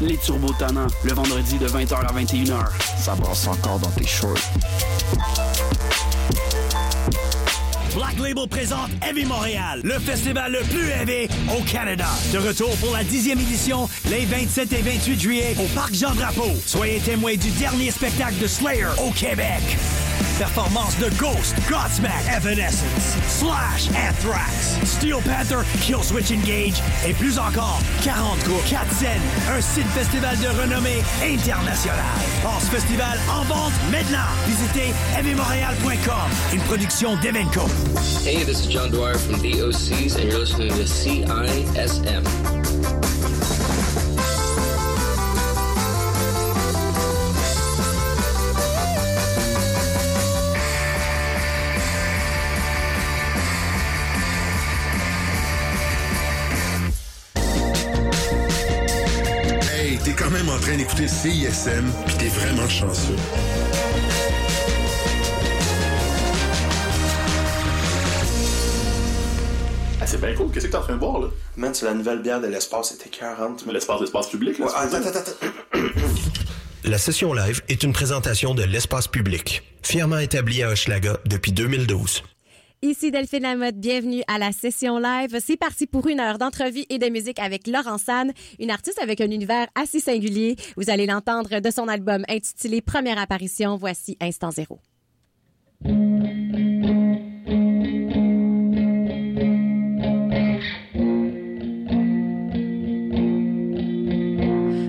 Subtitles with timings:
[0.00, 2.66] les Turbo Tannants, le vendredi de 20h à 21h.
[2.98, 4.34] Ça brasse encore dans tes shorts.
[7.94, 12.06] Black Label présente Heavy Montréal, le festival le plus heavy au Canada.
[12.32, 16.52] De retour pour la dixième édition, les 27 et 28 juillet au Parc Jean-Drapeau.
[16.64, 19.62] Soyez témoins du dernier spectacle de Slayer au Québec.
[20.38, 27.80] Performance de Ghost, Godsmack, Evanescence, Slash, Anthrax, Steel Panther, Killswitch Engage et plus encore.
[28.02, 31.98] 40 groupes, 4 scènes, un site festival de renommée internationale.
[32.42, 34.18] Passe festival en vente maintenant.
[34.46, 37.66] Visitez heavymontréal.com, une production d'Evenco.
[38.24, 42.24] Hey, this is John Dwyer from the OCs, and you're listening to CISM.
[60.98, 63.14] D'écouter CISM, pis t'es vraiment chanceux.
[70.00, 70.50] Ah, c'est bien cool.
[70.50, 71.28] Qu'est-ce que t'es en train de boire, là?
[71.56, 73.64] Man, c'est la nouvelle bière de l'espace, c'était 40.
[73.66, 74.66] Mais l'espace, l'espace public, là.
[74.66, 75.80] Ouais, attends, attends, attends.
[76.84, 82.22] La session live est une présentation de l'espace public, fièrement établi à Hochelaga depuis 2012.
[82.80, 85.36] Ici Delphine Lamotte, bienvenue à la session live.
[85.44, 89.20] C'est parti pour une heure d'entrevue et de musique avec Laurent San, une artiste avec
[89.20, 90.54] un univers assez singulier.
[90.76, 93.74] Vous allez l'entendre de son album intitulé Première apparition.
[93.74, 94.78] Voici Instant Zéro.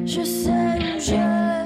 [0.05, 1.58] Je sais où je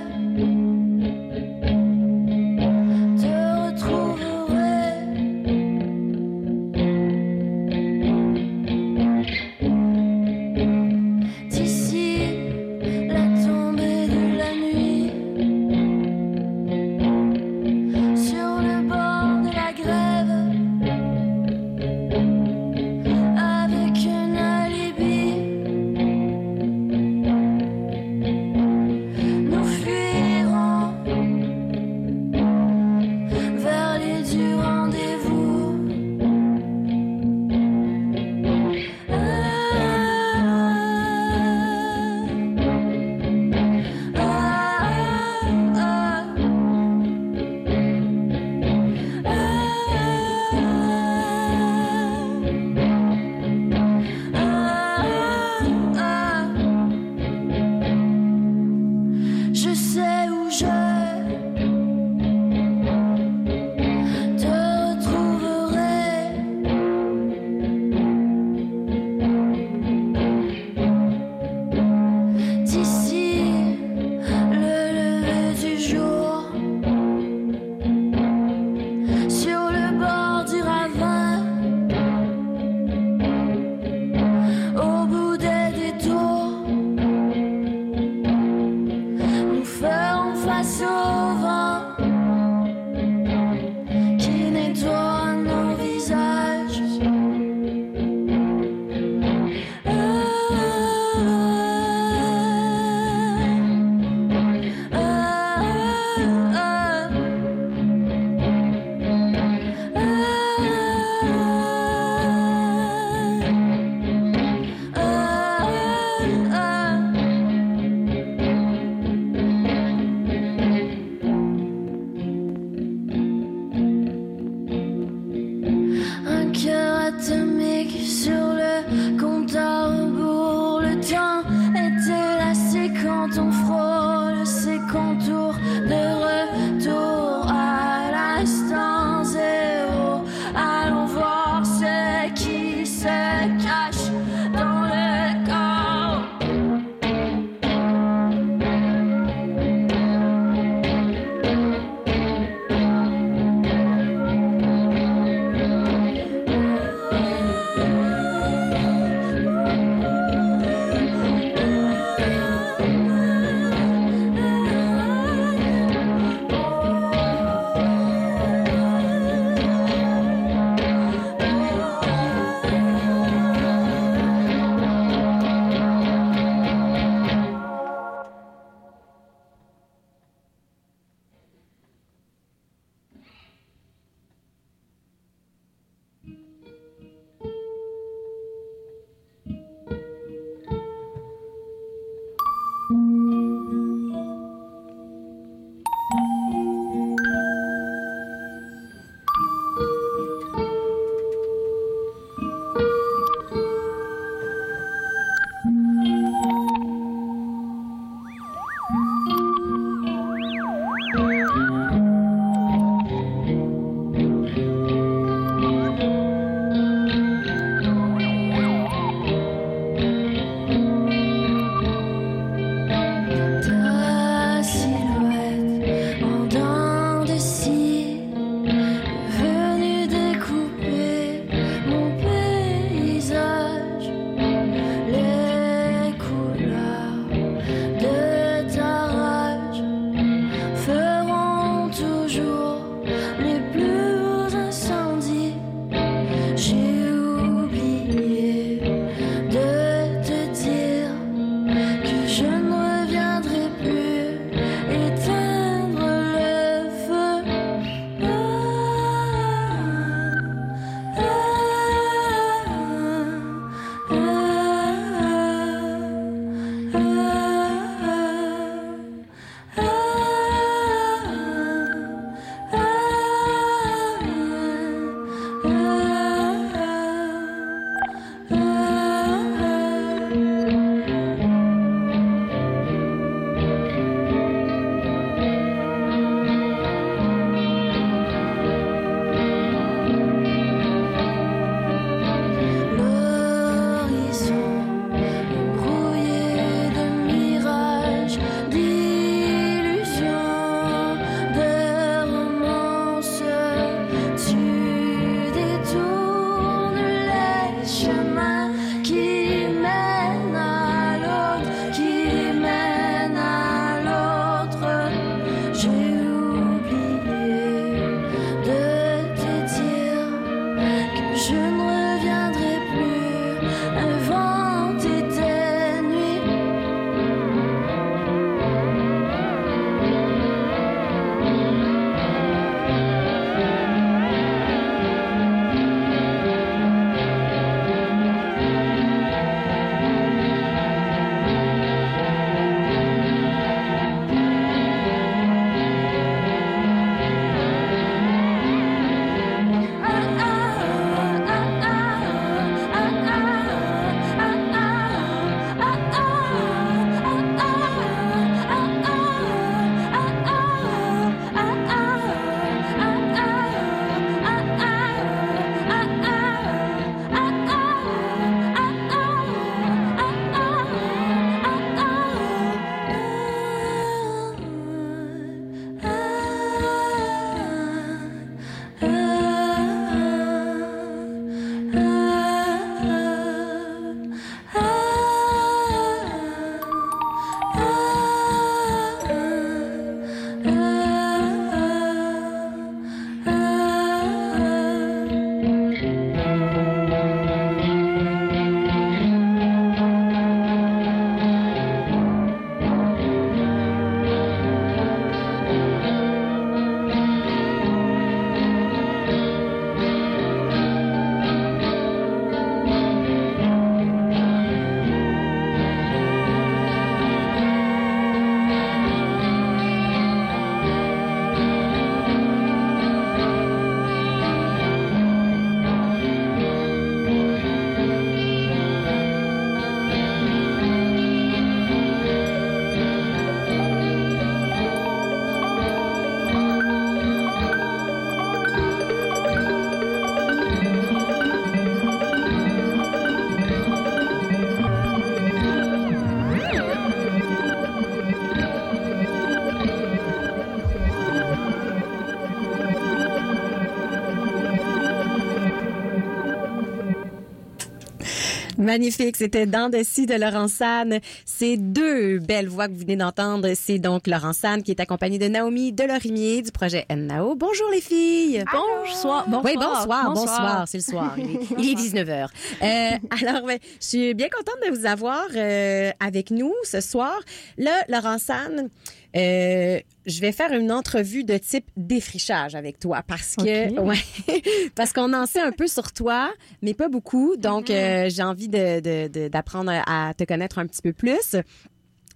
[458.84, 461.20] Magnifique, c'était Dans de scie de Laurent San.
[461.46, 465.38] Ces deux belles voix que vous venez d'entendre, c'est donc Laurent San qui est accompagné
[465.38, 467.56] de Naomi Delorimier du projet Nao.
[467.56, 468.62] Bonjour les filles.
[468.74, 469.46] Bonsoir.
[469.48, 469.63] Bonsoir.
[469.63, 471.34] Oui, bonsoir, bonsoir, c'est le soir.
[471.38, 472.48] Il est, il est 19h.
[472.82, 473.10] Euh,
[473.48, 477.40] alors, ouais, je suis bien contente de vous avoir euh, avec nous ce soir.
[477.78, 478.90] Là, Laurent San,
[479.36, 484.18] euh, je vais faire une entrevue de type défrichage avec toi parce que ouais,
[484.96, 487.56] parce qu'on en sait un peu sur toi, mais pas beaucoup.
[487.58, 491.56] Donc euh, j'ai envie de- de- de- d'apprendre à te connaître un petit peu plus.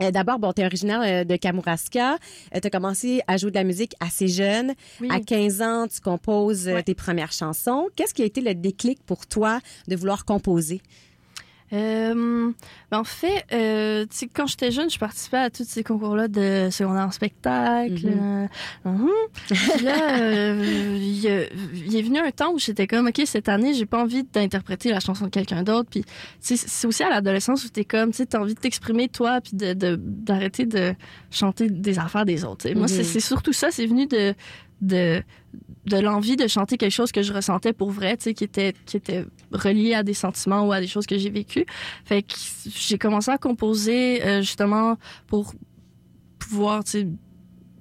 [0.02, 2.18] Euh, D'abord, bon, tu es originaire euh, de Kamouraska.
[2.54, 4.74] tu as commencé à jouer de la musique assez jeune.
[5.02, 5.08] Oui.
[5.12, 6.84] À 15 ans, tu composes euh, Ouais.
[6.84, 7.88] tes premières chansons.
[7.96, 10.82] Qu'est-ce qui a été le déclic pour toi de vouloir composer?
[11.74, 12.52] Euh,
[12.92, 17.06] ben, en fait, euh, quand j'étais jeune, je participais à tous ces concours-là de secondaire
[17.06, 18.08] en spectacle.
[18.08, 18.48] Mhm.
[18.86, 19.10] euh, mhm.
[19.50, 23.86] Puis là, euh, il est venu un temps où j'étais comme, OK, cette année, j'ai
[23.86, 25.90] pas envie d'interpréter la chanson de quelqu'un d'autre.
[25.90, 26.04] Puis,
[26.40, 29.74] c'est aussi à l'adolescence où t'es comme, tu t'as envie de t'exprimer toi, puis de,
[29.74, 30.94] de- d'arrêter de
[31.32, 32.70] chanter des affaires des autres.
[32.76, 33.04] Moi, c'est, Mhm.
[33.04, 34.34] c'est surtout ça, c'est venu de,
[34.82, 35.22] de,
[35.88, 38.74] de l'envie de chanter quelque chose que je ressentais pour vrai, tu sais, qui était,
[38.86, 41.66] qui était relié à des sentiments ou à des choses que j'ai vécues.
[42.06, 42.34] Fait que
[42.66, 45.54] j'ai commencé à composer euh, justement pour
[46.40, 47.08] pouvoir, tu sais,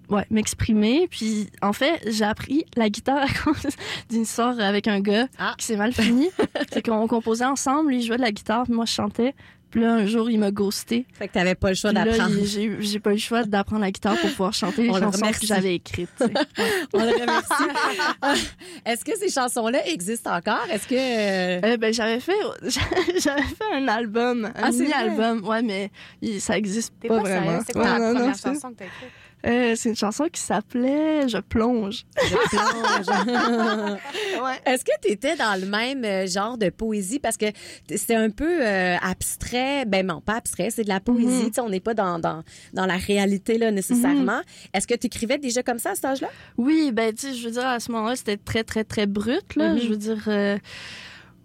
[0.08, 1.08] ouais, m'exprimer.
[1.10, 3.66] Puis en fait, j'ai appris la guitare à cause
[4.08, 5.54] d'une histoire avec un gars Ah.
[5.58, 6.28] qui s'est mal fini.
[6.72, 9.34] c'est qu'on composait ensemble, lui jouait de la guitare, puis moi je chantais.
[9.76, 11.04] Puis là, un jour, il m'a ghosté.
[11.12, 12.32] Fait que tu n'avais pas le choix d'apprendre.
[12.44, 15.00] j'ai j'ai pas eu le choix d'apprendre la guitare pour pouvoir chanter les On le
[15.02, 15.40] chansons remercie.
[15.40, 16.08] que j'avais écrites.
[16.94, 18.46] On le remercie.
[18.86, 20.64] Est-ce que ces chansons-là existent encore?
[20.72, 20.94] Est-ce que...
[20.94, 25.90] euh, Euh, ben, j'avais fait, j'avais fait un album, un Ah, mini-album, ouais, mais
[26.38, 27.60] ça existe pas, pas vraiment.
[27.66, 29.10] C'est quoi Ouais, la non, non, première c'est- chanson que t'as écrite?
[29.46, 32.04] Euh, c'est une chanson qui s'appelait Je plonge.
[32.16, 33.98] je plonge?
[34.42, 34.60] Ouais.
[34.66, 37.18] Est-ce que tu étais dans le même euh, genre de poésie?
[37.18, 37.46] Parce que
[37.94, 39.84] c'est un peu euh, abstrait.
[39.86, 41.26] Ben non, pas abstrait, c'est de la poésie.
[41.44, 41.46] Mhm.
[41.46, 44.40] Tu sais, On n'est pas dans, dans, dans la réalité là, nécessairement.
[44.74, 46.28] Est-ce que tu écrivais déjà comme ça à cet âge-là?
[46.58, 49.56] Oui, ben, tu sais, je veux dire, à ce moment-là, c'était très, très, très brut,
[49.56, 49.72] là.
[49.72, 49.80] Mhm.
[49.80, 50.58] Je veux dire, euh,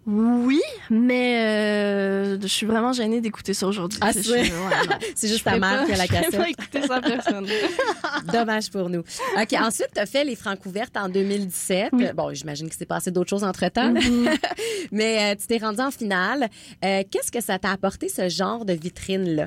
[0.04, 3.98] oui, mais euh, je suis vraiment gênée d'écouter ça aujourd'hui.
[4.02, 4.44] Ah, c'est- ouais,
[5.22, 6.36] juste ta mère qui a la je cassette.
[6.36, 7.46] pas écouter ça personne.
[8.32, 9.00] Dommage pour nous.
[9.00, 9.52] OK.
[9.60, 11.90] Ensuite, tu as fait les francs ouvertes en 2017.
[11.92, 12.06] Oui.
[12.16, 13.92] Bon, j'imagine qu'il s'est passé d'autres choses entre-temps.
[13.92, 14.28] Mhm.
[14.92, 16.48] Mais euh, tu t'es rendu en finale.
[16.84, 19.46] Euh, Qu'est-ce que ça t'a apporté, ce genre de vitrine-là?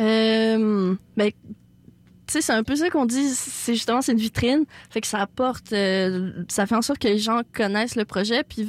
[0.00, 1.30] Euh, ben,
[2.26, 4.64] tu sais, c'est un peu ça qu'on dit, c'est justement, c'est une vitrine.
[4.90, 8.42] Fait que ça apporte, euh, ça fait en sorte que les gens connaissent le projet,
[8.44, 8.68] puis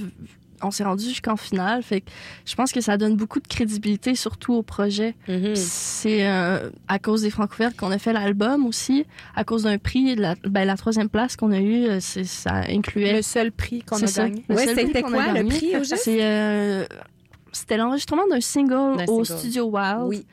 [0.62, 1.84] on s'est rendu jusqu'en finale.
[1.84, 2.10] Fait que
[2.46, 5.16] je pense que ça donne beaucoup de crédibilité, surtout au projet.
[5.28, 5.56] Mhm.
[5.56, 10.16] C'est euh, à cause des Francouvertes qu'on a fait l'album aussi, à cause d'un prix,
[10.16, 13.14] la, ben, la troisième place qu'on a eue, euh, c'est, ça incluait.
[13.14, 14.44] Le seul prix qu'on C'est a gagné.
[14.50, 16.08] Ouais, c'était quoi le prix au juste?
[16.08, 16.86] Euh,
[17.52, 19.40] c'était l'enregistrement d'un single D'un au single.
[19.40, 20.04] Studio Wild.
[20.06, 20.26] Oui.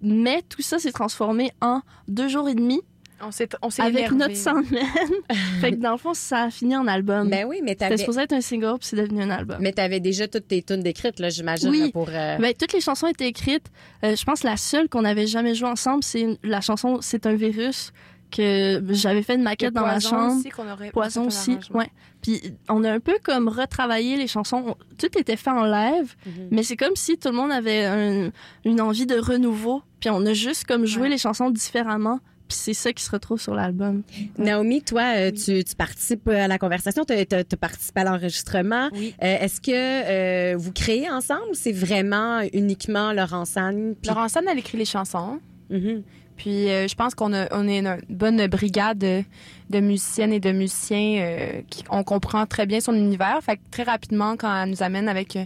[0.00, 2.80] Mais tout ça s'est transformé en deux jours et demi
[3.24, 4.16] On s'est, on s'est avec énervé.
[4.16, 4.66] notre semaine.
[5.60, 7.28] fait que dans le fond, ça a fini en album.
[7.30, 7.96] Ben oui, mais C'était t'avais...
[7.98, 9.58] supposé être un single, puis c'est devenu un album.
[9.60, 11.80] Mais t'avais déjà toutes tes tunes décrites, là, j'imagine, Oui.
[11.80, 12.08] là, pour...
[12.08, 13.66] euh, Ben, toutes les chansons étaient écrites.
[14.04, 16.98] Euh, je pense que la seule qu'on avait jamais jouée ensemble, c'est une- la chanson
[17.00, 17.92] C'est un virus
[18.34, 20.36] que j'avais fait une maquette dans ma Poison chambre.
[20.38, 21.90] aussi qu'on aurait- Poison aussi, ouais.
[22.22, 24.64] Puis on a un peu comme retravaillé les chansons.
[24.68, 26.48] On- Tout était fait en live, Mhm.
[26.50, 28.30] mais c'est comme si tout le monde avait un-
[28.64, 29.82] une envie de renouveau.
[30.00, 31.08] Puis on a juste comme joué Ouais.
[31.10, 32.20] les chansons différemment.
[32.48, 34.02] Puis c'est ça qui se retrouve sur l'album.
[34.38, 38.88] Naomi, toi, euh, tu, tu participes à la conversation, tu as participé à l'enregistrement.
[38.92, 39.14] Oui.
[39.22, 43.94] Euh, Est-ce que euh, vous créez ensemble ou c'est vraiment uniquement Laurent Sagne?
[44.00, 45.38] puis- Laurent San, elle écrit les chansons.
[45.72, 46.02] Mhm.
[46.36, 49.22] Puis euh, je pense qu'on a, on est une bonne brigade de,
[49.70, 53.38] de musiciennes et de musiciens euh, qui on comprend très bien son univers.
[53.42, 55.44] Fait que très rapidement, quand elle nous amène avec, euh,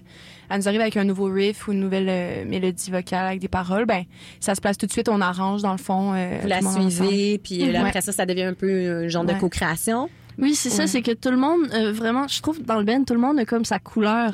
[0.48, 3.48] elle nous arrive avec un nouveau riff ou une nouvelle euh, mélodie vocale avec des
[3.48, 4.04] paroles, ben
[4.40, 6.12] ça se place tout de suite, on arrange dans le fond.
[6.14, 7.88] euh, Vous la suivez, puis là, Ouais.
[7.88, 10.08] après ça, ça devient un peu un genre de co-création.
[10.38, 13.02] Oui, c'est ça, c'est que tout le monde, euh, vraiment, je trouve dans le band,
[13.04, 14.32] tout le monde a comme sa couleur.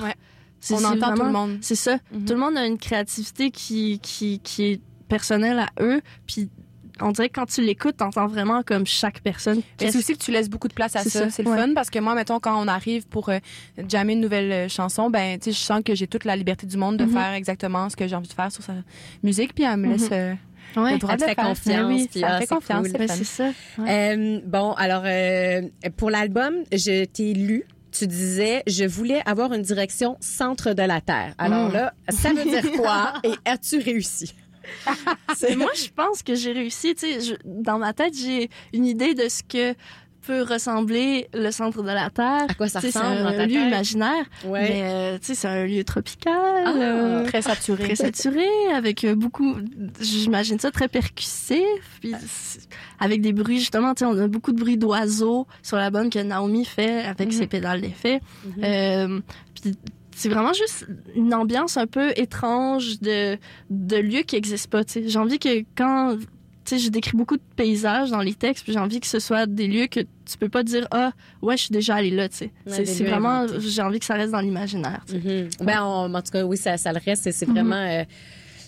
[0.71, 1.59] On entend tout le monde.
[1.61, 1.97] C'est ça.
[2.13, 2.25] Mhm.
[2.25, 4.81] Tout le monde a une créativité qui, qui, qui est
[5.17, 6.01] personnelle à eux.
[6.27, 6.49] Puis
[7.01, 9.61] on dirait que quand tu l'écoutes, t'entends vraiment comme chaque personne.
[9.81, 11.11] Mais c'est aussi que tu laisses beaucoup de place à ça.
[11.11, 11.57] ça, C'est le ouais.
[11.59, 13.39] fun parce que moi, mettons, quand on arrive pour euh,
[13.89, 16.67] jammer une nouvelle euh, chanson, ben, tu sais, je sens que j'ai toute la liberté
[16.67, 17.13] du monde de Mhm.
[17.13, 18.75] faire exactement ce que j'ai envie de faire sur sa
[19.23, 19.93] musique, puis elle me Mhm.
[19.93, 20.35] laisse euh,
[20.77, 20.93] Ouais.
[20.93, 21.45] le droit Elle de fait faire.
[21.49, 22.91] confiance, Ben oui, puis ça ah, fait confiance, cool.
[22.93, 23.49] c'est Ben, c'est ça.
[23.79, 24.17] Ouais.
[24.17, 25.63] Euh, bon, alors, euh,
[25.99, 27.65] pour l'album, je t'ai lu.
[27.91, 31.35] Tu disais, je voulais avoir une direction centre de la Terre.
[31.37, 31.73] Alors Mm.
[31.75, 34.35] là, ça veut dire quoi et as-tu réussi?
[35.57, 36.95] Moi, je pense que j'ai réussi.
[36.95, 39.75] Tu sais, je- dans ma tête, j'ai une idée de ce que
[40.25, 42.47] peut ressembler le centre de la Terre.
[42.49, 44.25] À quoi ça ressemble C'est un lieu imaginaire.
[44.45, 44.63] Ouais.
[44.63, 46.33] Mais euh, tu sais, c'est un lieu tropical.
[46.65, 47.83] Ah, euh, Très saturé.
[47.83, 49.57] Très saturé, avec euh, beaucoup,
[50.01, 51.65] j'imagine ça très percussif,
[52.01, 52.15] puis
[53.01, 56.21] avec des bruits justement, tu sais, on a beaucoup de bruits d'oiseaux sur l'album que
[56.21, 57.33] Naomi fait avec Mhm.
[57.33, 58.21] ses pédales d'effet.
[58.63, 59.21] Euh,
[59.61, 59.75] puis
[60.23, 60.87] c'est vraiment juste
[61.17, 63.37] une ambiance un peu étrange de,
[63.71, 64.83] de lieux qui n'existent pas.
[64.95, 66.17] J'ai envie que quand.
[66.65, 69.19] Tu sais, je décris beaucoup de paysages dans les textes, puis j'ai envie que ce
[69.19, 71.11] soit des lieux que tu peux pas dire Ah,
[71.43, 72.53] ouais, je suis déjà allé là, tu sais.
[72.69, 73.47] Ouais, C'est vraiment.
[73.59, 75.05] J'ai envie que ça reste dans l'imaginaire.
[75.13, 75.49] Mhm.
[75.61, 77.29] Ben, on- en tout cas, oui, ça, ça le reste.
[77.33, 77.53] C'est Mhm.
[77.55, 78.05] vraiment euh,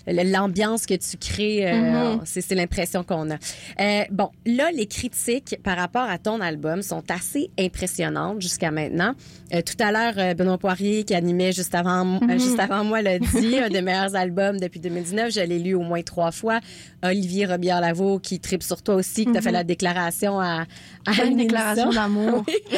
[0.07, 1.67] l'ambiance que tu crées.
[1.71, 1.75] euh,
[2.15, 2.21] Mhm.
[2.25, 3.35] C'est c'est l'impression qu'on a.
[3.79, 9.13] Euh, bon, là, les critiques par rapport à ton album sont assez impressionnantes jusqu'à maintenant.
[9.53, 12.39] Euh, tout à l'heure, euh, Benoît Poirier, qui animait juste avant, euh, Mhm.
[12.39, 15.31] juste avant moi, l'a dit, un des meilleurs albums depuis 2019.
[15.33, 16.59] Je l'ai lu au moins trois fois.
[17.03, 19.43] Olivier Robillard-Lavaux, qui tripe sur toi aussi, qui t'a Mhm.
[19.43, 20.65] fait la déclaration à,
[21.05, 22.43] à Une déclaration d'amour.
[22.47, 22.53] Oui.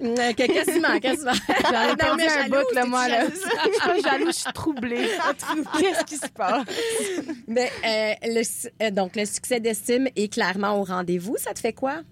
[0.00, 1.32] Euh, que- Quasiment, quasiment.
[1.70, 3.24] J'en ai un bout, là, moi, là.
[3.28, 5.08] Je suis pas jalouse, je suis troublée.
[5.78, 6.27] Qu'est-ce qui se
[7.46, 8.42] Mais euh,
[8.82, 11.36] euh, donc, le succès d'estime est clairement au rendez-vous.
[11.38, 12.02] Ça te fait quoi?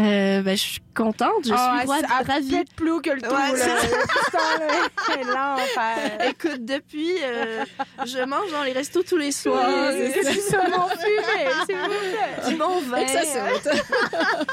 [0.00, 2.50] Euh, ben, je suis contente, je Ah, suis c'est à ravie.
[2.50, 3.64] peut-être plus haut que le tout, Ouais, là.
[3.80, 4.38] c'est
[5.12, 6.28] c'est l'enfer.
[6.28, 7.64] Écoute, depuis, euh,
[8.06, 9.66] je mange dans les restos tous les soirs.
[9.68, 12.50] Oui, c'est du saumon fumé, s'il vous.
[12.50, 13.06] Du bon vin.
[13.08, 13.72] Ça, c'est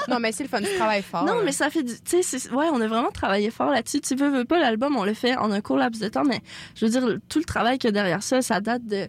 [0.12, 1.26] Non, mais c'est le fun, tu travailles fort.
[1.26, 1.42] Non, là.
[1.46, 1.94] mais ça fait du.
[1.94, 4.02] Tu sais, c'est- ouais, on a vraiment travaillé fort là-dessus.
[4.02, 6.42] Tu veux, veux pas, l'album, on le fait en un court laps de temps, mais
[6.76, 9.06] je veux dire, tout le travail qu'il y a derrière ça, ça date de,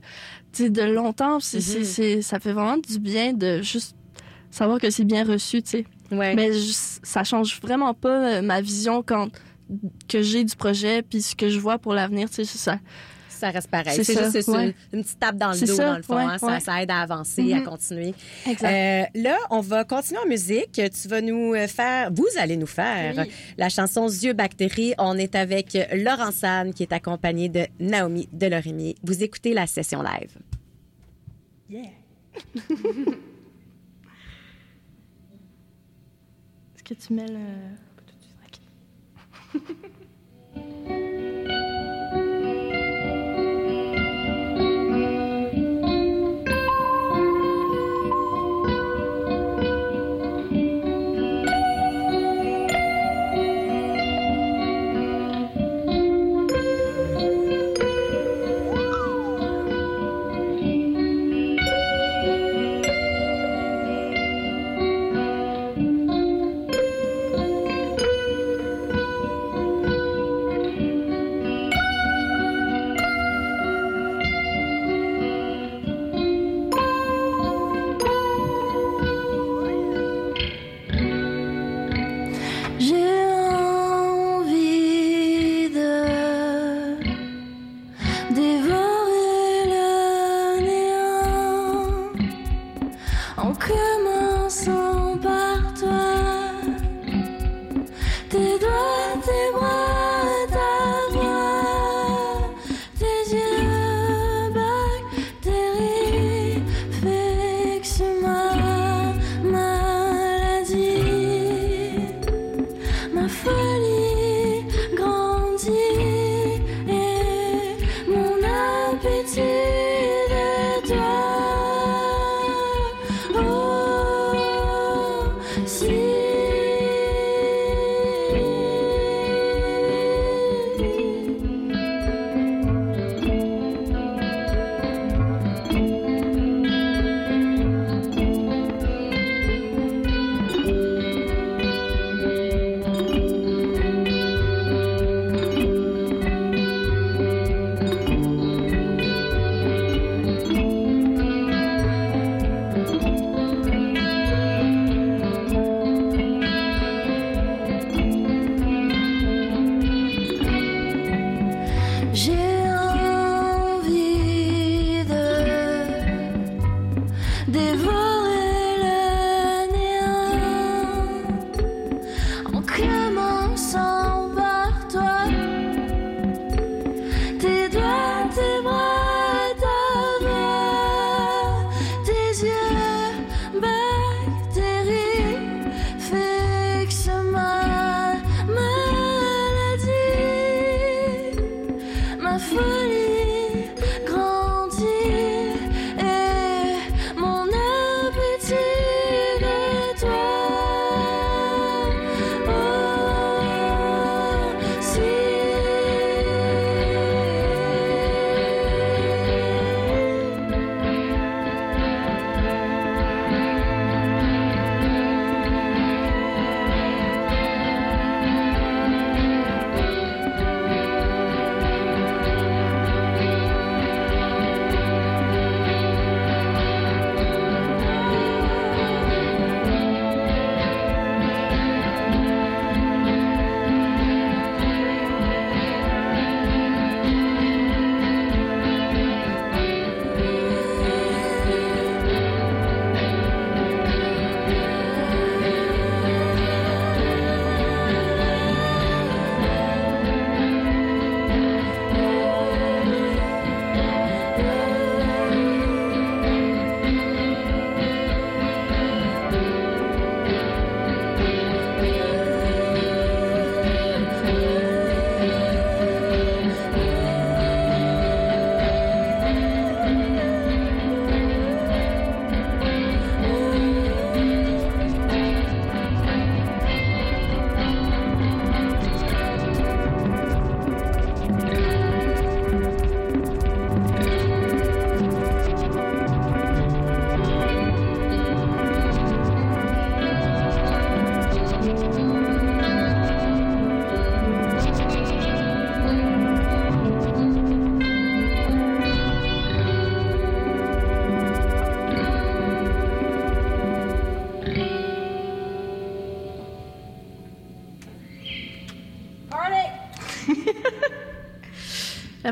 [0.52, 1.40] tu sais, de longtemps.
[1.40, 1.84] C'est, c'est- Mhm.
[1.84, 3.96] c'est- ça fait vraiment du bien de juste
[4.50, 5.84] savoir que c'est bien reçu, tu sais.
[6.10, 6.34] Ouais.
[6.34, 6.72] Mais je-
[7.02, 9.28] ça change vraiment pas euh, ma vision quand
[10.08, 12.78] que j'ai du projet puis ce que je vois pour l'avenir, tu sais, ça.
[13.28, 14.02] Ça reste pareil.
[14.02, 14.64] C'est juste c'est ouais.
[14.92, 16.16] une, une petite tape dans le dos, ça, dans le fond.
[16.16, 16.38] ouais, hein.
[16.38, 16.60] ça, ouais.
[16.60, 17.64] ça aide à avancer, à Mhm.
[17.64, 18.14] continuer.
[18.46, 20.72] Euh, là, on va continuer en musique.
[20.72, 23.30] Tu vas nous euh, faire, vous allez nous faire Oui.
[23.58, 24.94] la chanson Yeux bactéries.
[24.96, 28.94] On est avec Laurent San qui est accompagné de Naomi Delorimier.
[29.04, 30.30] Vous écoutez la session live.
[31.70, 32.62] Est-ce
[36.86, 37.76] que tu mets.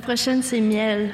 [0.04, 1.08] La prochaine, c'est miel.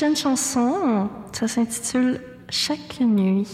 [0.00, 3.46] prochaine chanson, ça s'intitule Chaque nuit.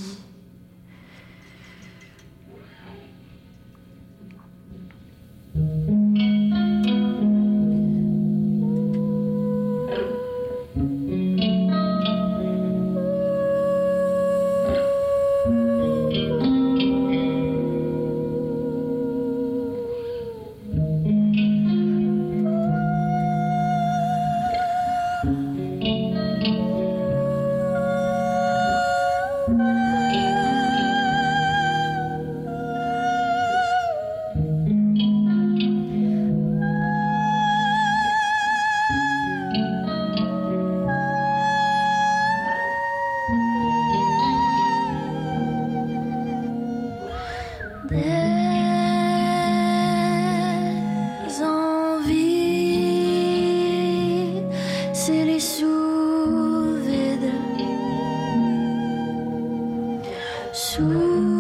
[60.57, 61.36] So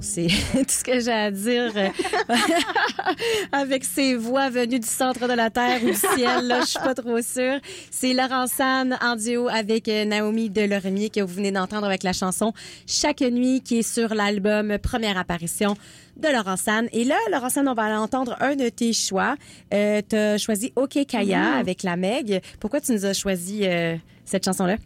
[0.00, 1.88] c'est tout ce que j'ai à dire euh,
[3.52, 6.46] avec ces voix venues du centre de la terre ou du ciel.
[6.46, 7.58] Là, je suis pas trop sûre.
[7.90, 12.12] C'est Laurent San en duo avec euh, Naomi Delormier que vous venez d'entendre avec la
[12.12, 12.52] chanson
[12.86, 15.74] Chaque nuit qui est sur l'album Première apparition
[16.16, 16.88] de Laurent San.
[16.92, 19.36] Et là, Laurent San, on va aller entendre un de tes choix.
[19.72, 21.58] Euh, tu as choisi OK Kaya Mhm.
[21.60, 22.42] avec la Meg.
[22.60, 24.76] Pourquoi tu nous as choisi euh, cette chanson-là?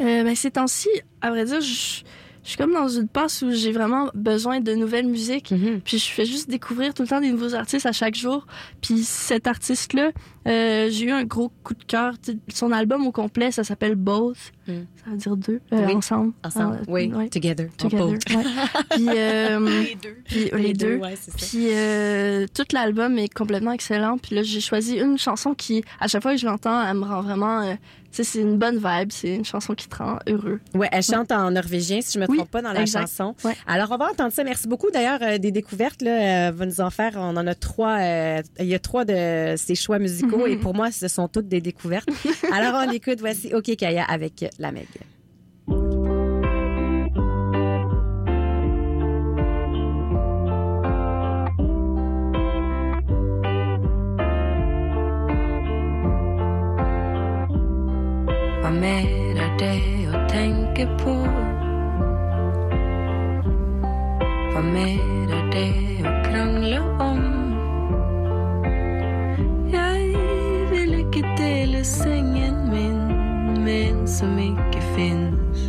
[0.00, 0.88] Euh, ben, ces temps-ci,
[1.20, 2.02] à vrai dire, je
[2.48, 5.52] je suis comme dans une passe où j'ai vraiment besoin de nouvelles musiques.
[5.84, 8.46] Puis je fais juste découvrir tout le temps des nouveaux artistes à chaque jour.
[8.80, 10.12] Puis cet artiste-là,
[10.46, 12.14] euh, j'ai eu un gros coup de cœur.
[12.48, 14.38] Son album au complet, ça s'appelle Both.
[14.66, 14.72] Ça
[15.10, 15.94] veut dire deux, euh, Oui.
[15.94, 16.32] ensemble.
[16.42, 17.12] Ensemble, Ah, oui.
[17.14, 17.28] ouais.
[17.28, 17.68] Together.
[17.76, 18.30] Together, Both.
[18.30, 18.44] ouais.
[18.92, 20.16] Puis, euh, Les deux.
[20.24, 21.02] puis, Les les, deux, deux.
[21.02, 21.32] ouais, ça.
[21.36, 24.16] Puis euh, tout l'album est complètement excellent.
[24.16, 27.04] Puis là, j'ai choisi une chanson qui, à chaque fois que je l'entends, elle me
[27.04, 27.76] rend vraiment...
[28.10, 29.10] c'est une bonne vibe.
[29.12, 30.60] C'est une chanson qui te rend heureux.
[30.74, 33.02] Ouais, elle chante en norvégien, si je me trompe Oui, pas, dans la exact.
[33.02, 33.34] chanson.
[33.66, 34.42] Alors, on va entendre ça.
[34.44, 34.90] Merci beaucoup.
[34.90, 37.12] D'ailleurs, euh, des découvertes, là, euh, va nous en faire.
[37.16, 37.98] On en a trois.
[38.00, 40.52] euh, il y a trois de ces choix musicaux Mhm.
[40.52, 42.08] et pour moi, ce sont toutes des découvertes.
[42.52, 43.18] Alors, on écoute.
[43.20, 44.86] Voici OK Kaya avec la Meg.
[58.80, 61.14] Mer er det å tenke på?
[64.52, 65.70] Hva mer er det
[66.06, 67.24] å krangle om?
[69.72, 70.04] Jeg
[70.70, 73.00] vil ikke dele sengen min
[73.64, 75.66] med en som ikke fins.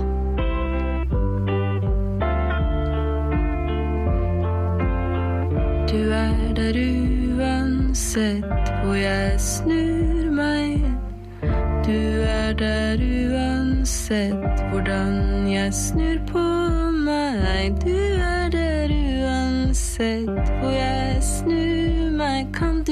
[5.89, 10.98] Du er der uansett hvor jeg snur meg.
[11.89, 16.43] Du er der uansett hvordan jeg snur på
[16.93, 17.73] meg.
[17.81, 20.29] Du er der uansett
[20.59, 22.45] hvor jeg snur meg.
[22.53, 22.83] Kan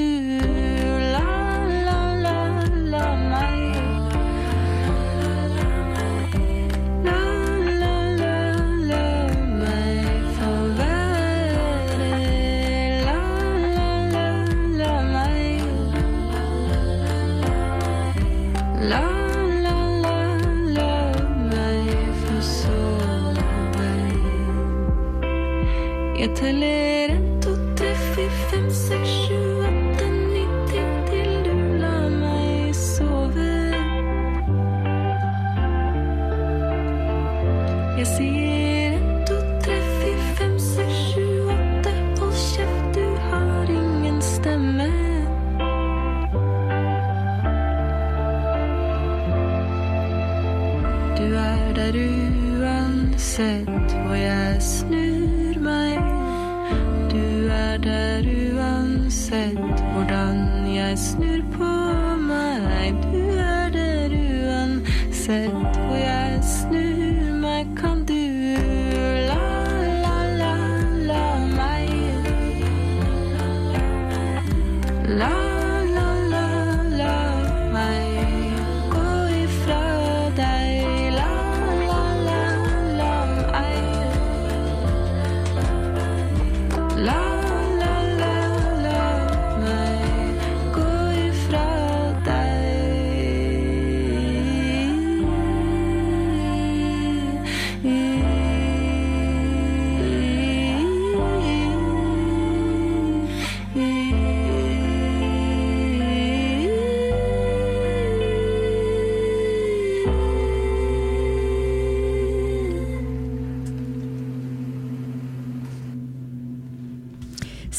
[26.48, 26.87] बदले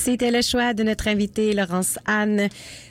[0.09, 2.49] C'était le choix de notre invitée, Laurence Anne.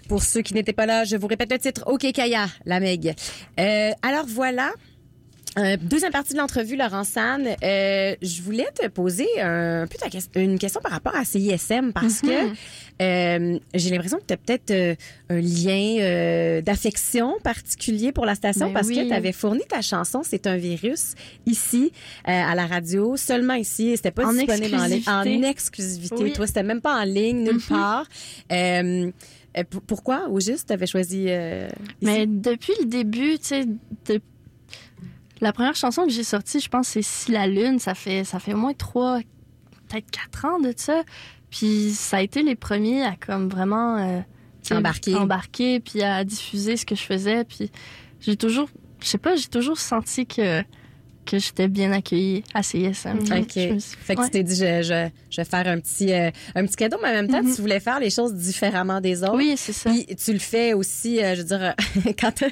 [0.09, 3.12] Pour ceux qui n'étaient pas là, je vous répète le titre, OK Kaya, la Meg.
[3.59, 4.71] Euh, alors voilà.
[5.57, 7.49] Euh, deuxième partie de l'entrevue, Laurence Anne.
[7.64, 11.92] Euh, je voulais te poser un, peu ta ques- une question par rapport à CISM
[11.92, 12.28] parce que
[13.03, 14.96] euh, j'ai l'impression que tu as peut-être
[15.30, 20.20] un lien d'affection particulier pour la station Ben parce que tu avais fourni ta chanson
[20.22, 21.14] C'est un virus
[21.46, 21.92] ici
[22.24, 23.96] à la radio, seulement ici.
[23.96, 25.03] C'était pas En disponible en ligne.
[25.09, 26.14] En exclusivité.
[26.18, 26.32] Oui.
[26.34, 28.07] Toi, c'était même pas en ligne, nulle part.
[28.53, 29.11] Euh,
[29.57, 31.74] euh, p- pourquoi, au juste, tu avais choisi ici?
[32.03, 33.64] Mais depuis le début, tu sais,
[34.07, 34.20] de-
[35.41, 37.78] la première chanson que j'ai sortie, je pense, c'est Si la Lune.
[37.78, 39.20] Ça fait, ça fait au moins trois,
[39.89, 41.03] peut-être quatre ans de ça.
[41.51, 44.20] Puis ça a été les premiers à comme vraiment euh,
[44.70, 45.14] Embarquer.
[45.14, 47.45] embarquer, puis à diffuser ce que je faisais.
[47.45, 47.70] Puis
[48.20, 48.68] j'ai toujours,
[49.01, 50.62] je sais pas, j'ai toujours senti que
[51.31, 53.18] que j'étais bien accueillie à CISM.
[53.18, 53.51] OK.
[53.51, 54.26] Suis- Fait que ouais.
[54.26, 57.09] tu t'es dit, je, je, je vais faire un petit, euh, un petit cadeau, mais
[57.11, 57.55] en même temps, Mhm.
[57.55, 59.37] tu voulais faire les choses différemment des autres.
[59.37, 59.91] Oui, c'est ça.
[59.91, 61.74] Puis tu le fais aussi, euh, je veux dire,
[62.18, 62.47] quand t'as-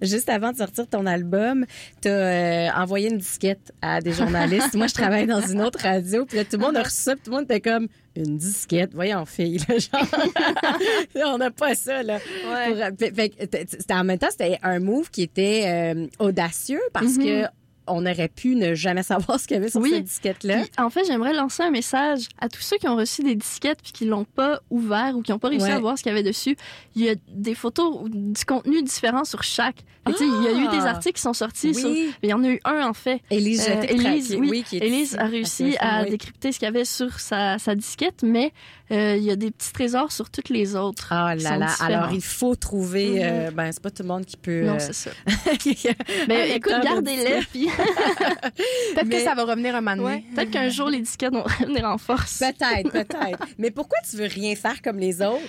[0.00, 1.66] juste avant de sortir ton album,
[2.00, 4.74] tu as envoyé une disquette à des journalistes.
[4.74, 7.14] Moi, je travaille dans une autre radio, puis là, tout le monde a reçu ça,
[7.14, 8.90] puis tout le monde était comme une disquette?
[8.94, 10.06] Voyons, fille, là, genre.
[11.34, 12.18] on n'a pas ça, là.
[12.18, 17.24] Pour- fait- en même temps, c'était un move qui était euh, audacieux parce Mhm.
[17.24, 17.44] que
[17.86, 19.90] on aurait pu ne jamais savoir ce qu'il y avait sur Oui.
[19.90, 20.64] cette disquette-là.
[20.78, 23.92] En fait, j'aimerais lancer un message à tous ceux qui ont reçu des disquettes puis
[23.92, 25.72] qui l'ont pas ouvert ou qui n'ont pas réussi Ouais.
[25.72, 26.56] à voir ce qu'il y avait dessus.
[26.94, 29.78] Il y a des photos ou du contenu différent sur chaque.
[30.04, 30.90] Sais, Il y a eu des Ah!
[30.90, 31.68] articles qui sont sortis.
[31.76, 31.80] Oui.
[31.80, 31.90] sur-
[32.24, 33.20] Il y en a eu un, en fait.
[33.30, 34.48] Élise Euh, Élise, oui.
[34.50, 37.76] oui, qui est Élise a réussi à décrypter ce qu'il y avait sur sa, sa
[37.76, 38.52] disquette, mais
[38.90, 41.06] euh, il y a des petits trésors sur toutes les autres.
[41.12, 43.10] Ah là là, alors il faut trouver.
[43.10, 43.18] Mhm.
[43.22, 44.62] euh, ben, c'est pas tout le monde qui peut.
[44.64, 45.10] Non, c'est ça.
[45.66, 47.68] Mais Mais écoute, gardez-les, puis
[48.94, 50.14] Peut-être Mais- que ça va revenir un moment donné.
[50.16, 52.38] ouais, peut-être qu'un jour, les disquettes vont revenir en force.
[52.38, 53.38] Peut-être, peut-être.
[53.58, 55.40] Mais pourquoi tu veux rien faire comme les autres?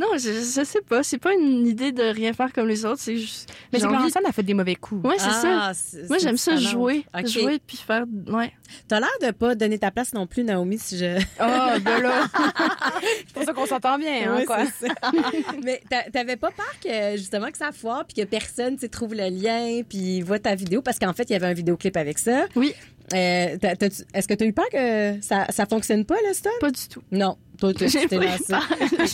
[0.00, 1.02] Non, je, je sais pas.
[1.02, 3.00] C'est pas une idée de rien faire comme les autres.
[3.00, 3.50] C'est juste.
[3.72, 5.06] Mais j'ai c'est que envie- Laurence a fait des mauvais coups.
[5.06, 5.58] Ouais, c'est ça.
[5.68, 7.04] Ah, c'est- Moi, c'est j'aime ça jouer.
[7.26, 8.04] Jouer puis faire.
[8.28, 8.52] Ouais.
[8.88, 11.18] T'as l'air de pas donner ta place non plus, Naomi, si je.
[11.40, 12.26] Oh, ben là.
[13.26, 14.64] c'est pour ça qu'on s'entend bien, hein, quoi.
[14.78, 14.94] c'est ça.
[15.64, 19.14] Mais t'a- t'avais pas peur que justement que ça foire puis que personne tu trouve
[19.14, 20.82] le lien puis voit ta vidéo?
[20.82, 22.46] Parce qu'en fait il y avait un vidéoclip avec ça.
[22.56, 22.72] Oui.
[23.12, 23.74] Euh, t'as-
[24.14, 26.88] Est-ce que tu as eu peur que ça ça fonctionne pas le stunt Pas du
[26.88, 27.02] tout.
[27.10, 27.36] Non.
[27.60, 28.44] Toi, tu t'es lancé.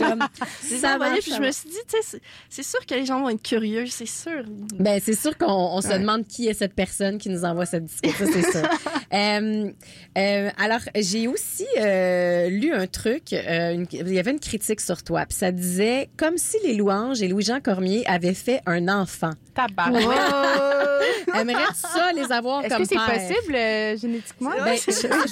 [0.00, 3.28] ça marche, puis je me suis dit, tu sais, c'est- sûr que les gens vont
[3.30, 4.44] être curieux, c'est sûr.
[4.74, 5.98] Ben, c'est sûr qu'on on se Ouais.
[5.98, 7.88] demande qui est cette personne qui nous envoie cette.
[7.90, 8.68] Ça, c'est sûr.
[9.12, 9.70] Euh,
[10.18, 13.32] euh, alors, j'ai aussi euh, lu un truc.
[13.32, 15.24] euh, une- il y avait une critique sur toi.
[15.26, 19.30] Puis ça disait comme si les louanges et Louis-Jean Cormier avaient fait un enfant.
[19.54, 20.02] Tabarouette.
[21.34, 23.28] Aimerais ça les avoir Est-ce comme que c'est père?
[23.28, 24.50] possible euh, génétiquement?
[24.64, 25.22] Ben, je, je suis pas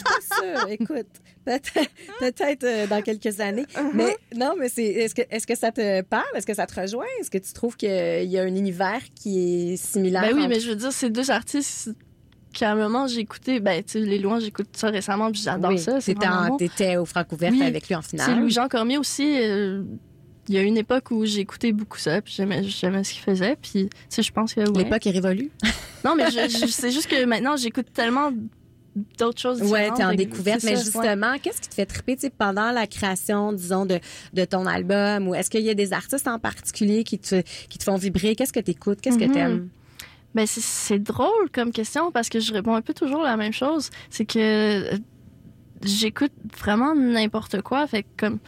[0.40, 0.68] sûre.
[0.68, 1.06] Écoute,
[1.44, 1.90] peut-être,
[2.20, 3.66] peut-être euh, dans quelques années.
[3.94, 6.24] Mais non, mais c'est est-ce que est-ce que ça te parle?
[6.34, 7.04] Est-ce que ça te rejoint?
[7.20, 10.48] Est-ce que tu trouves qu'il y a un univers qui est similaire Ben oui, entre-
[10.48, 11.90] mais je veux dire, c'est deux artistes
[12.52, 15.70] qu'à un moment j'ai écouté, ben, tu sais, les louanges, j'écoute ça récemment, puis j'adore
[15.72, 16.00] Oui, ça.
[16.00, 16.14] c'est
[16.56, 17.62] t'étais au Francouverte Oui.
[17.62, 18.26] avec lui en finale.
[18.30, 19.24] C'est Louis-Jean Cormier aussi.
[19.42, 19.82] euh,
[20.48, 23.56] il y a une époque où écouté beaucoup ça, puis j'aimais, j'aimais ce qu'il faisait,
[23.56, 24.84] puis tu sais, je pense que ouais.
[24.84, 25.50] L'époque est révolue.
[26.04, 26.24] Non, mais
[26.68, 28.30] c'est juste que maintenant j'écoute tellement
[29.18, 29.96] d'autres choses Ouais, différentes.
[29.96, 30.62] t'es en découverte.
[30.64, 30.84] Mais ça, ouais.
[30.84, 33.98] justement, qu'est-ce qui te fait triper tu pendant la création, disons, de,
[34.32, 35.28] de ton album?
[35.28, 38.36] Ou est-ce qu'il y a des artistes en particulier qui te, qui te font vibrer?
[38.36, 39.00] Qu'est-ce que t'écoutes?
[39.00, 39.32] Qu'est-ce que Mhm.
[39.32, 39.68] t'aimes?
[40.34, 43.90] Ben, c'est- drôle comme question parce que je réponds un peu toujours la même chose.
[44.10, 44.38] C'est que
[44.94, 44.98] euh,
[45.82, 47.86] j'écoute vraiment n'importe quoi.
[47.86, 48.38] Fait que comme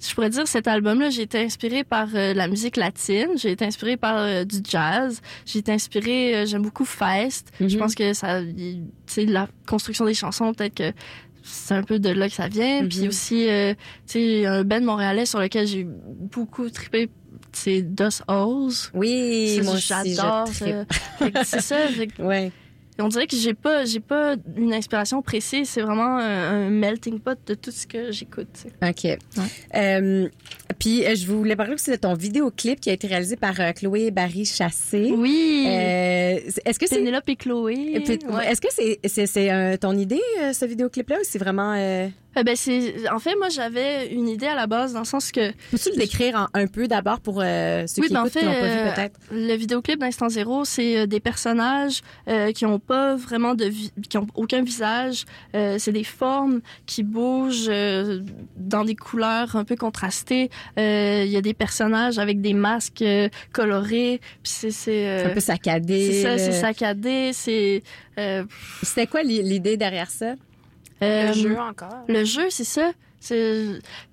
[0.00, 3.64] je pourrais dire, cet album-là, j'ai été inspirée par euh, la musique latine, j'ai été
[3.64, 7.48] inspirée par euh, du jazz, j'ai été inspirée, euh, j'aime beaucoup Feist.
[7.60, 7.76] Je Mhm.
[7.78, 8.76] pense que ça, tu
[9.06, 10.92] sais, la construction des chansons, peut-être que
[11.42, 12.82] c'est un peu de là que ça vient.
[12.82, 12.88] Mhm.
[12.88, 13.74] Puis aussi, euh,
[14.06, 17.08] tu sais, un band montréalais sur lequel j'ai beaucoup trippé,
[17.52, 18.90] c'est Dos Oz.
[18.94, 20.84] Oui, moi aussi, j'adore C'est ça.
[21.88, 22.14] fait que
[23.00, 25.68] On dirait que j'ai pas, j'ai pas une inspiration précise.
[25.68, 28.66] C'est vraiment un, un melting pot de tout ce que j'écoute.
[28.82, 29.06] OK.
[29.74, 30.28] Euh,
[30.78, 33.72] puis, euh, je voulais parler aussi de ton vidéoclip qui a été réalisé par euh,
[33.72, 35.12] Chloé Barry Chassé.
[35.16, 35.64] Oui.
[35.66, 36.96] Euh, est-ce que c'est.
[36.96, 38.02] Pénélope et Chloé.
[38.08, 38.50] Ouais.
[38.50, 41.74] Est-ce que c'est c'est c'est, euh, ton idée euh, ce vidéoclip là ou c'est vraiment
[42.36, 42.42] euh...
[42.42, 45.50] Ben, c'est, en fait, moi, j'avais une idée à la base dans le sens que
[45.70, 48.40] Peux-tu le décrire en un peu d'abord pour euh, ceux Oui, qui ben, en fait,
[48.40, 49.20] qui l'ont pas vu euh, peut-être?
[49.32, 54.18] le vidéoclip d'Instant Zéro, c'est des personnages euh, qui ont pas vraiment de vi- qui
[54.18, 55.24] ont aucun visage.
[55.54, 57.70] Euh, c'est des formes qui bougent
[58.56, 60.50] dans des couleurs un peu contrastées.
[60.76, 63.04] Il y a des personnages avec des masques
[63.52, 64.20] colorés.
[64.42, 66.12] Puis c'est c'est un peu saccadé.
[66.12, 67.30] c'est ça, c'est saccadé.
[67.32, 67.82] C'est
[68.18, 68.44] euh,
[68.82, 70.34] C'était quoi l'i- l'idée derrière ça?
[71.02, 72.04] Euh, Le jeu encore.
[72.08, 72.92] le jeu, c'est ça.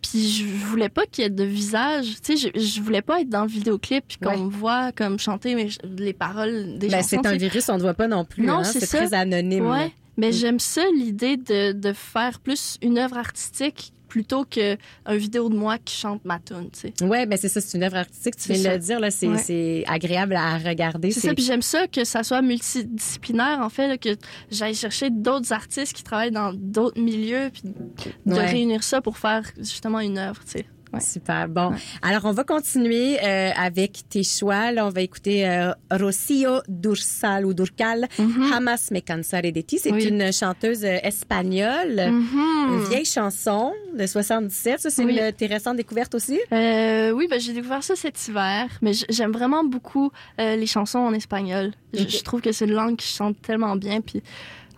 [0.01, 2.15] Puis je voulais pas qu'il y ait de visage.
[2.23, 4.37] Tu sais, je, je voulais pas être dans le vidéoclip puis qu'on Ouais.
[4.37, 7.21] me voit comme chanter mes- les paroles des Ben, chansons.
[7.21, 8.43] c'est un virus, on ne voit pas non plus.
[8.45, 9.67] Non, hein, c'est très anonyme.
[9.67, 10.33] Ouais, mais Mm.
[10.33, 15.57] j'aime ça l'idée de, de faire plus une œuvre artistique plutôt que un vidéo de
[15.57, 17.03] moi qui chante ma tune, tu sais.
[17.03, 18.37] Ouais, ben c'est ça, c'est une œuvre artistique.
[18.37, 19.83] Tu viens de le dire là, c'est Ouais.
[19.87, 21.11] agréable à regarder.
[21.11, 24.15] C'est ça, puis j'aime ça que ça soit multidisciplinaire, en fait, là, que
[24.49, 27.63] j'aille chercher d'autres artistes qui travaillent dans d'autres milieux, puis
[28.25, 28.45] de Ouais.
[28.45, 30.65] réunir ça pour faire justement une œuvre, tu sais.
[30.99, 31.47] Super.
[31.47, 31.71] Bon,
[32.01, 34.71] alors on va continuer euh, avec tes choix.
[34.71, 38.07] Là, on va écouter euh, Rocio Dursal ou Durcal,
[38.53, 39.77] Hamas me cansaré de ti.
[39.79, 39.91] C'est.
[39.91, 40.05] Oui.
[40.07, 42.73] une chanteuse euh, espagnole, Mhm.
[42.73, 44.79] une vieille chanson de 77.
[44.79, 45.17] Ça, c'est Oui.
[45.19, 46.39] une tes récente découverte aussi?
[46.51, 51.13] Euh, oui, ben, j'ai découvert ça cet hiver, mais j'aime vraiment beaucoup les chansons en
[51.13, 51.71] espagnol.
[51.93, 52.07] Je-.
[52.07, 54.01] Je trouve que c'est une langue qui chante tellement bien.
[54.01, 54.21] Puis,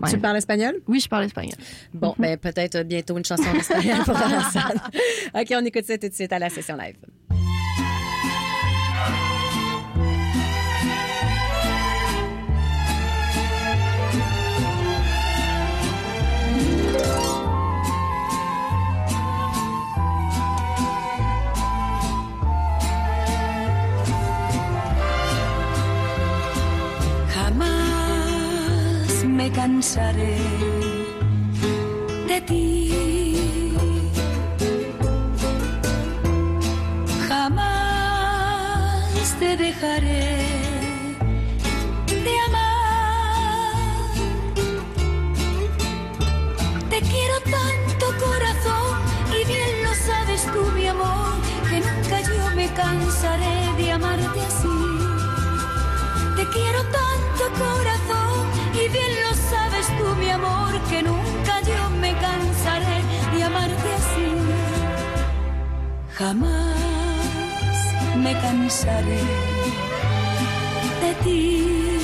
[0.02, 0.10] ouais.
[0.12, 0.76] Tu parles espagnol?
[0.88, 1.56] Oui, je parle espagnol.
[1.94, 4.56] Bon, ben peut-être bientôt une chanson en espagnol pour Laurence.
[5.36, 6.96] OK, on écoute ça tout de suite à la session live.
[29.48, 30.38] Me cansaré
[32.28, 33.74] de ti.
[37.28, 38.16] Jamás
[39.40, 40.27] te dejaré
[60.78, 63.02] mi amor que nunca yo me cansaré
[63.36, 64.28] de amarte así.
[66.14, 66.76] Jamás
[68.18, 69.22] me cansaré
[71.02, 71.97] de ti.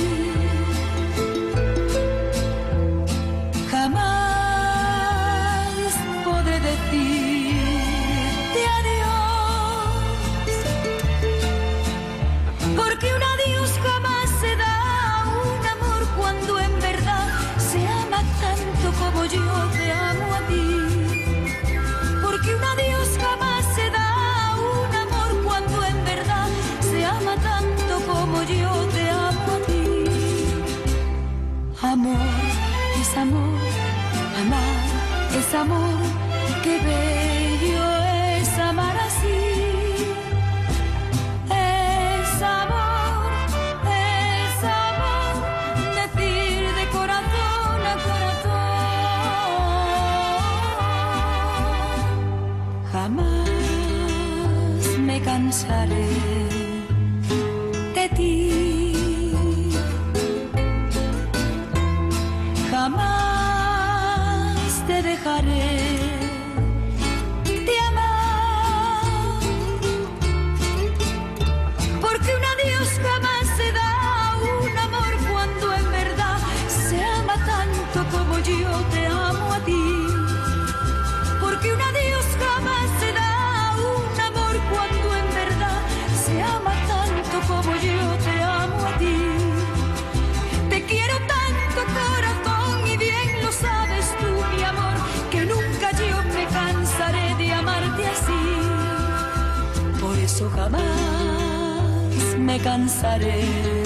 [102.64, 103.83] descansaré.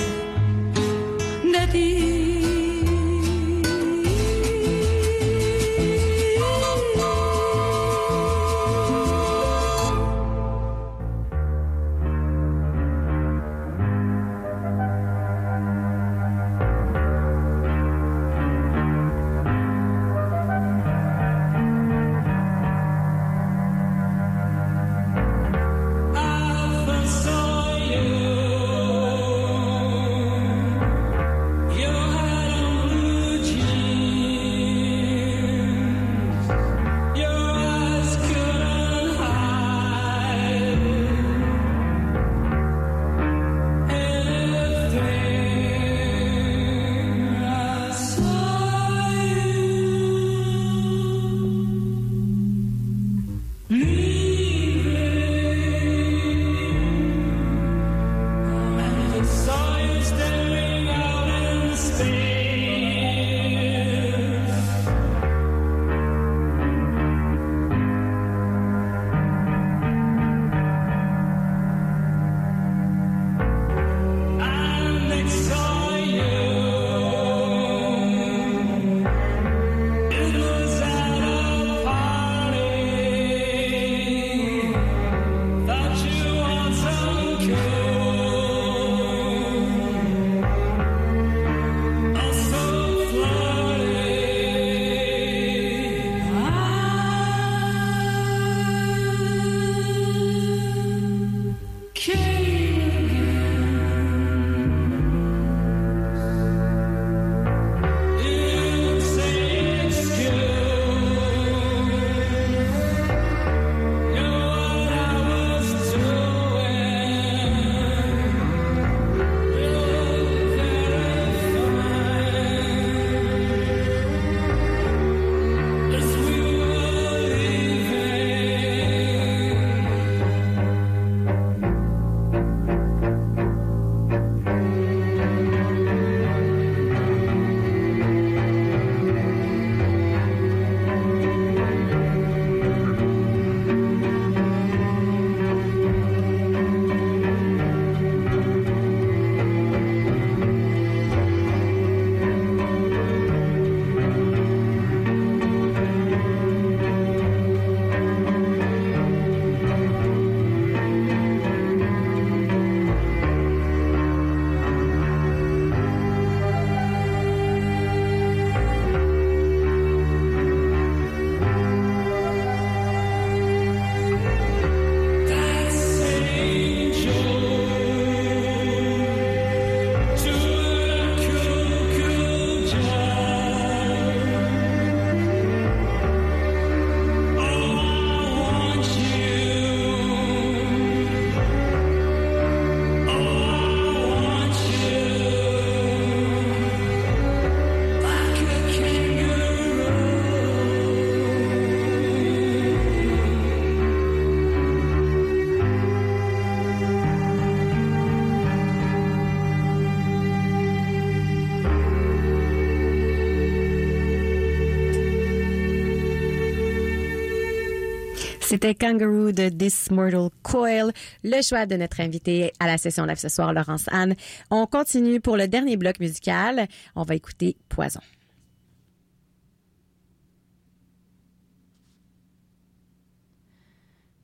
[218.60, 220.90] C'était Kangaroo de This Mortal Coil,
[221.22, 224.16] le choix de notre invité à la session live ce soir, Laurence Anne.
[224.50, 226.66] On continue pour le dernier bloc musical.
[226.96, 228.00] On va écouter Poison.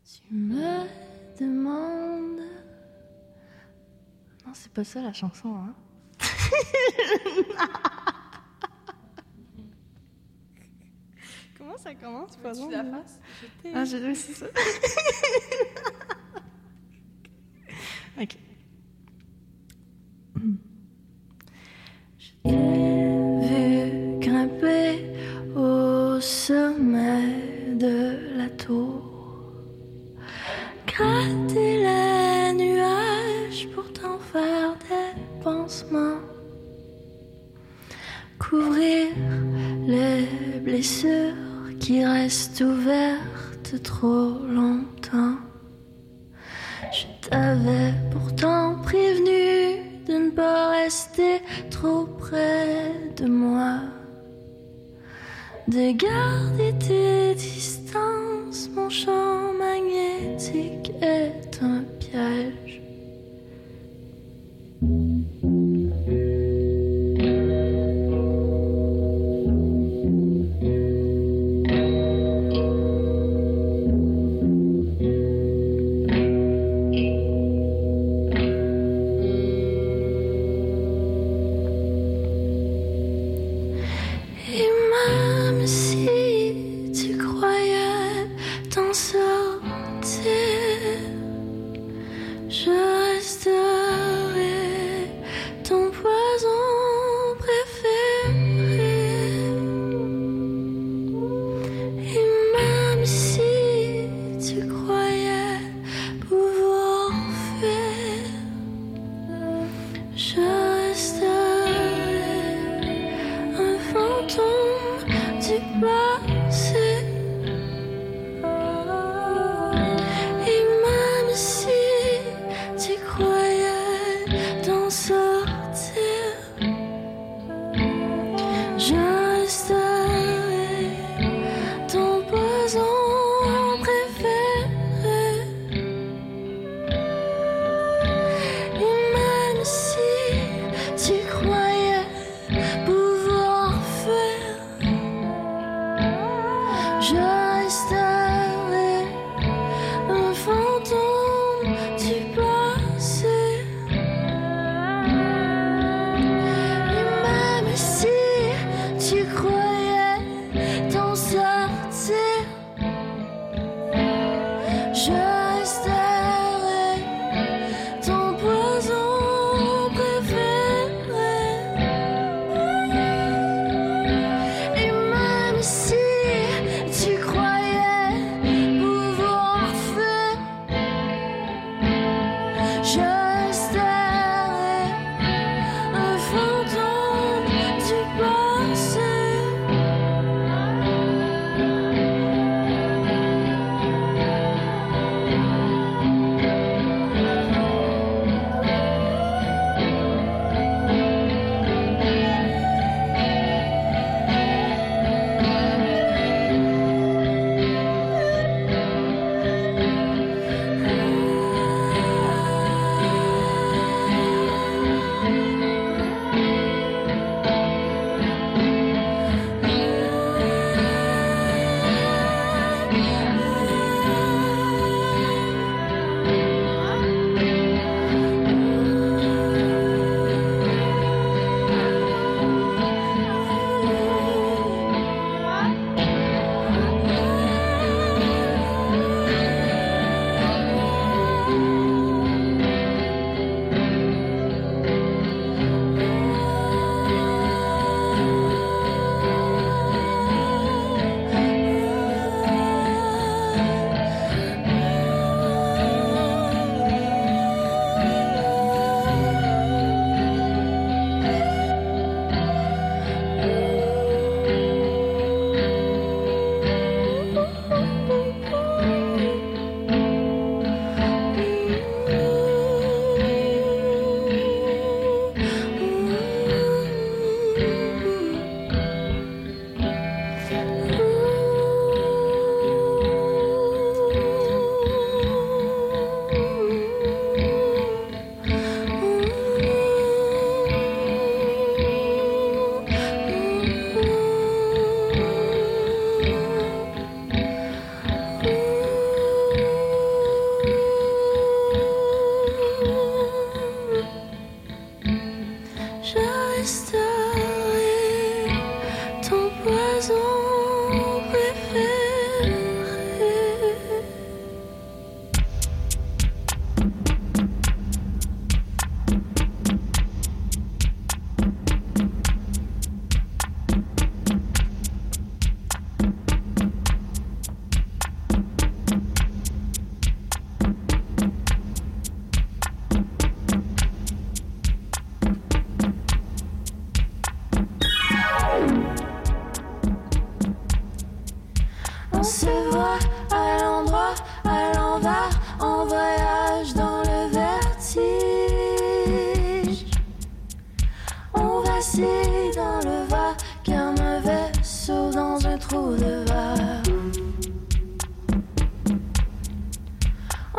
[0.04, 0.82] Tu me
[1.38, 2.40] demandes.
[4.44, 5.74] Non, c'est pas ça la chanson, hein?
[11.84, 12.70] ça commence, Poison?
[12.70, 13.20] la fasses?
[13.74, 14.46] Ah, oui, c'est ça.
[18.20, 18.36] ok.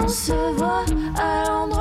[0.07, 0.85] Se voit
[1.17, 1.74] à l'endroit,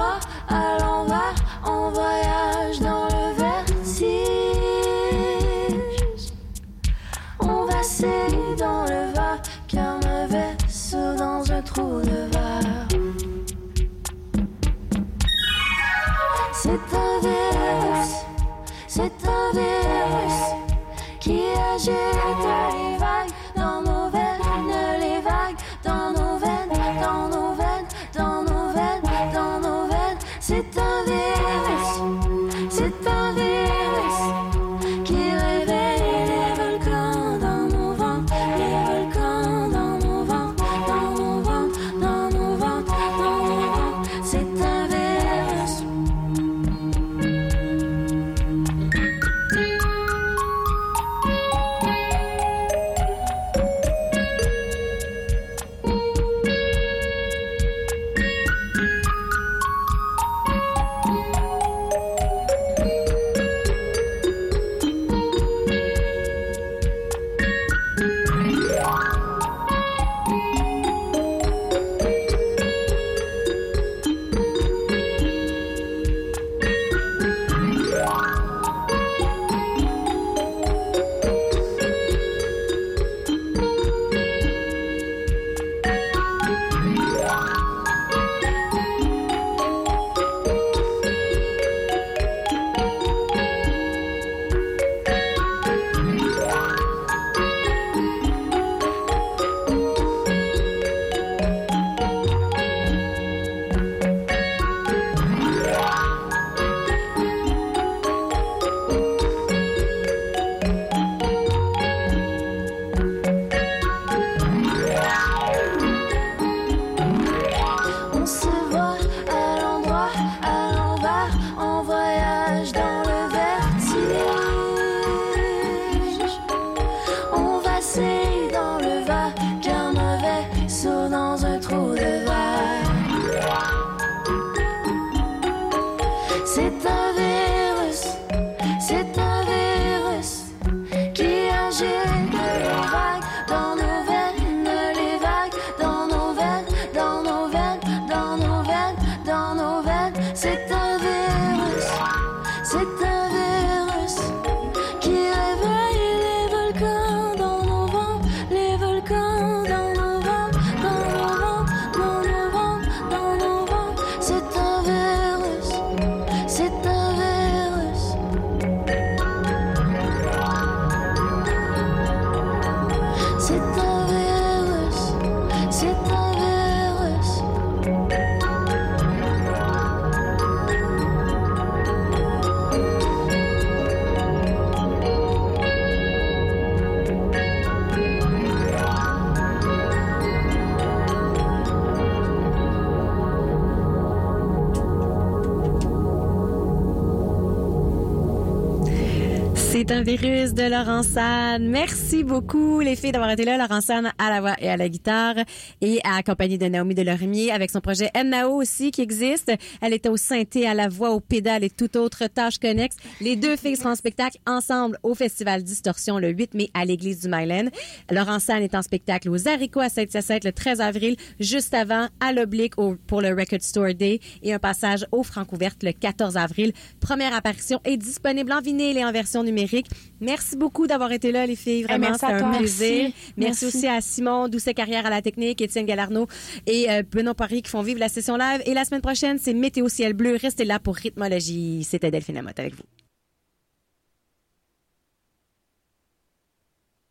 [201.02, 201.72] San.
[202.14, 203.58] Merci beaucoup, les filles, d'avoir été là.
[203.58, 205.34] Laurent San à la voix et à la guitare
[205.80, 209.52] et accompagnée de Naomi Delormier avec son projet Nao aussi qui existe.
[209.80, 212.94] Elle était au synthé, à la voix, au pédale et toute autre tâche connexe.
[213.20, 217.18] Les deux filles seront en spectacle ensemble au Festival Distorsion le 8 mai à l'église
[217.22, 217.70] du Myland.
[218.12, 222.32] Laurent San est en spectacle aux haricots à Sainte-Cécile le 13 avril, juste avant à
[222.32, 226.74] l'oblique pour le Record Store Day et un passage au Francouverte le 14 avril.
[227.00, 229.88] Première apparition est disponible en vinyle et en version numérique.
[230.20, 231.86] Merci beaucoup d'avoir été là, les filles.
[232.08, 232.58] Merci c'était à un toi.
[232.58, 233.02] plaisir.
[233.02, 233.14] Merci.
[233.36, 236.26] Merci, aussi à Simon, Doucet Carrière à la technique, Étienne Galarno
[236.66, 238.62] et euh, Benoît Paris qui font vivre la session live.
[238.66, 240.36] Et la semaine prochaine, c'est Météo Ciel Bleu.
[240.40, 241.84] Restez là pour Rythmologie.
[241.88, 242.84] C'était Delphine Lamotte avec vous.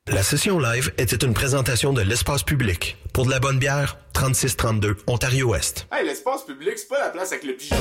[0.07, 2.97] La session live était une présentation de l'espace public.
[3.13, 5.87] Pour de la bonne bière, 3632 Ontario-Ouest.
[5.93, 7.77] Hey, l'espace public, c'est pas la place avec le pigeon.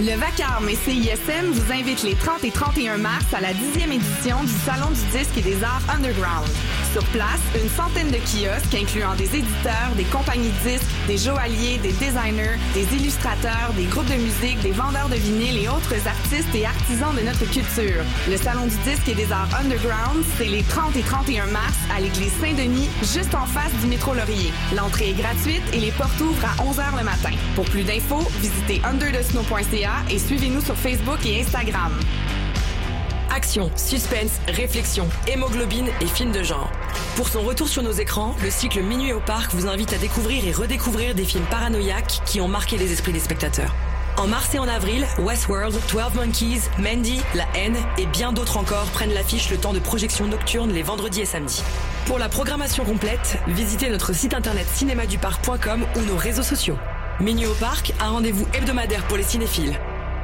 [0.00, 4.44] Le Vacarme et CISM vous invitent les 30 et 31 mars à la 10e édition
[4.44, 6.46] du Salon du disque et des arts underground.
[6.92, 11.90] Sur place, une centaine de kiosques incluant des éditeurs, des compagnies disques, des joailliers, des
[11.92, 16.64] designers, des illustrateurs, des groupes de musique, des vendeurs de vinyle et autres artistes et
[16.64, 18.04] artisans de notre culture.
[18.30, 22.00] Le Salon du disque et des arts underground, c'est les 30 et 31 mars à
[22.00, 24.52] l'église Saint-Denis, juste en face du métro Laurier.
[24.76, 27.34] L'entrée est gratuite et les portes ouvrent à 11h le matin.
[27.56, 31.92] Pour plus d'infos, visitez underthesnow.ca et suivez-nous sur Facebook et Instagram.
[33.30, 36.70] Action, suspense, réflexion, hémoglobine et films de genre.
[37.16, 40.46] Pour son retour sur nos écrans, le cycle Minuit au parc vous invite à découvrir
[40.46, 43.74] et redécouvrir des films paranoïaques qui ont marqué les esprits des spectateurs.
[44.16, 48.86] En mars et en avril, Westworld, 12 Monkeys, Mandy, La haine et bien d'autres encore
[48.86, 51.62] prennent l'affiche le temps de projection nocturne les vendredis et samedis.
[52.06, 56.76] Pour la programmation complète, visitez notre site internet cinémaduparc.com ou nos réseaux sociaux.
[57.20, 59.76] Minuit au parc, un rendez-vous hebdomadaire pour les cinéphiles.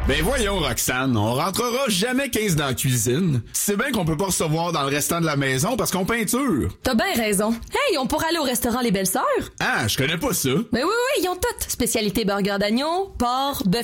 [0.06, 3.42] Ben voyons, Roxane, on rentrera jamais 15 dans la cuisine.
[3.54, 6.68] C'est bien qu'on peut pas recevoir dans le restant de la maison parce qu'on peinture.
[6.82, 7.52] T'as bien raison.
[7.72, 9.22] Hey, on pourrait aller au restaurant Les Belles Sœurs?
[9.60, 10.50] Ah, je connais pas ça.
[10.72, 11.70] Ben oui, oui, ils ont toutes.
[11.70, 13.82] Spécialité burger d'agneau, porc, bœuf